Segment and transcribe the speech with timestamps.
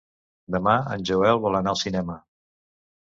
[0.55, 2.17] Demà en Joel vol anar al cinema.